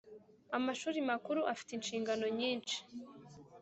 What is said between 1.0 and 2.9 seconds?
makuru afite inshingano nyinshi